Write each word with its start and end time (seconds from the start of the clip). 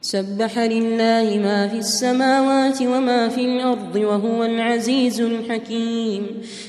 سبح 0.00 0.58
لله 0.58 1.40
ما 1.42 1.68
في 1.68 1.78
السماوات 1.78 2.82
وما 2.82 3.28
في 3.28 3.40
الأرض 3.40 3.96
وهو 3.96 4.44
العزيز 4.44 5.20
الحكيم. 5.20 6.26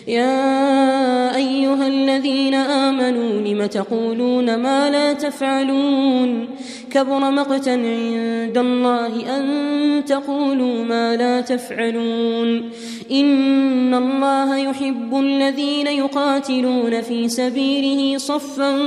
يا 0.08 1.36
أيها 1.36 1.88
الذين 1.88 2.54
آمنوا 2.54 3.42
لم 3.42 3.66
تقولون 3.66 4.56
ما 4.56 4.90
لا 4.90 5.14
تفعلون؟ 5.14 6.48
كبر 6.92 7.32
مقتا 7.32 7.70
عند 7.70 8.58
الله 8.58 9.38
أن 9.38 10.06
تقولوا 10.06 10.84
ما 10.84 11.16
لا 11.16 11.42
تفعلون. 11.42 12.70
إن 13.12 13.94
الله 13.94 14.58
يحب 14.58 15.16
الذين 15.20 15.88
يقاتلون 15.88 17.02
في 17.02 17.30
سبيله 17.30 18.18
صفا 18.18 18.78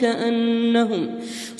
كأنهم 0.00 1.10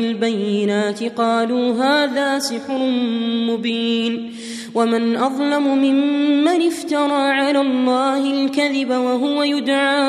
بالبينات 0.00 1.04
قالوا 1.04 1.72
هذا 1.72 2.38
سحر 2.38 2.78
مبين 3.48 4.32
ومن 4.74 5.16
أظلم 5.16 5.78
ممن 5.78 6.66
افترى 6.66 7.12
على 7.12 7.60
الله 7.60 8.44
الكذب 8.44 8.90
وهو 8.90 9.42
يدعى 9.42 10.06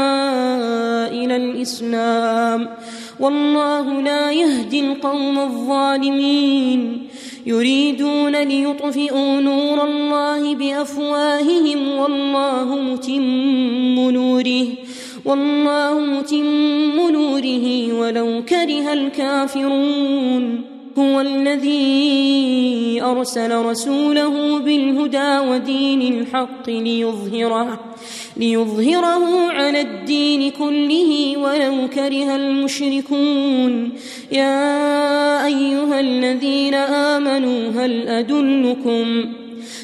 إلى 1.08 1.36
الإسلام 1.36 2.70
والله 3.20 4.02
لا 4.02 4.31
يهدي 4.31 4.80
القوم 4.80 5.39
الظالمين 5.39 7.08
يريدون 7.45 8.36
ليطفئوا 8.36 9.42
نور 9.42 9.83
الله 9.83 10.55
بأفواههم 10.55 11.98
والله 11.98 12.81
متم 12.81 14.09
نوره 14.09 14.67
والله 15.26 16.00
متم 16.00 17.11
نوره 17.52 17.94
ولو 17.99 18.44
كره 18.45 18.94
الكافرون. 18.94 20.61
هو 20.97 21.21
الذي 21.21 23.02
أرسل 23.02 23.66
رسوله 23.66 24.59
بالهدى 24.59 25.39
ودين 25.39 26.02
الحق 26.02 26.69
ليظهره 26.69 27.80
ليظهره 28.38 29.52
على 29.52 29.81
الدين 29.81 30.52
كله 30.52 31.38
ولو 31.38 31.88
كره 31.88 32.35
المشركون. 32.35 33.89
يا 34.31 35.45
أيها 35.45 35.99
الذين 35.99 36.73
آمنوا 37.14 37.70
هل 37.70 38.08
أدلكم 38.08 39.26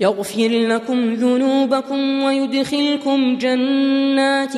يغفر 0.00 0.48
لكم 0.48 1.14
ذنوبكم 1.14 2.22
ويدخلكم 2.22 3.38
جنات 3.38 4.52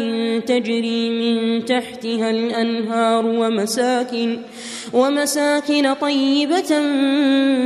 تجري 0.49 1.11
من 1.11 1.65
تحتها 1.65 2.31
الأنهار 2.31 3.27
ومساكن 3.27 4.39
ومساكن 4.93 5.95
طيبة 5.95 6.83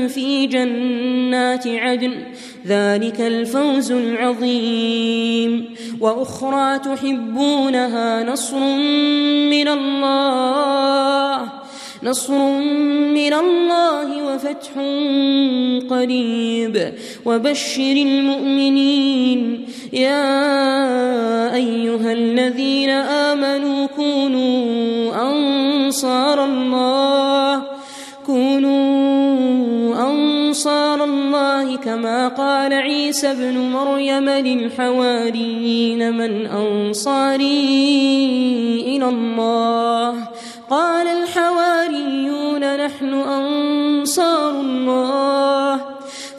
في 0.08 0.46
جنات 0.46 1.66
عدن. 1.66 2.14
ذلك 2.66 3.20
الفوز 3.20 3.92
العظيم. 3.92 5.64
وأخرى 6.00 6.78
تحبونها 6.78 8.24
نصر 8.24 8.58
من 9.50 9.68
الله. 9.68 11.52
نصر 12.02 12.38
من 13.14 13.32
الله 13.32 14.34
وفتح 14.34 14.76
قريب. 15.90 16.92
وبشر 17.26 17.92
المؤمنين. 17.92 19.66
يا 19.92 21.54
أيها 21.54 22.12
الذين 22.12 22.90
آمنوا 22.90 23.86
كونوا 23.86 25.32
أنصار 25.32 26.44
الله. 26.44 27.62
كونوا 28.26 30.10
أنصار 30.10 31.04
الله 31.04 31.76
كما 31.76 32.28
قال 32.28 32.72
عيسى 32.72 33.30
ابن 33.30 33.58
مريم 33.58 34.28
للحواريين 34.28 36.12
من 36.12 36.46
أنصاري 36.46 37.46
إلى 38.86 39.08
الله. 39.08 40.14
قال 40.70 41.06
الحواريون 41.06 42.76
نحن 42.76 43.14
أنصار 43.14 44.60
الله. 44.60 45.51